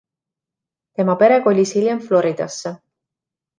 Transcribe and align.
Tema 1.01 1.17
pere 1.19 1.37
kolis 1.49 1.75
hiljem 1.77 2.03
Floridasse. 2.09 2.75